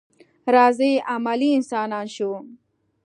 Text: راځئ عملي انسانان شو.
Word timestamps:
راځئ 0.55 0.93
عملي 1.13 1.49
انسانان 1.57 2.05
شو. 2.15 2.31